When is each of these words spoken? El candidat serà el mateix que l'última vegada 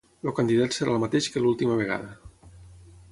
El 0.29 0.33
candidat 0.37 0.77
serà 0.77 0.95
el 0.95 1.03
mateix 1.03 1.27
que 1.35 1.45
l'última 1.45 1.77
vegada 1.83 2.53